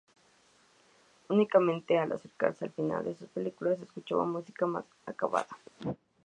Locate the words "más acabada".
4.65-5.45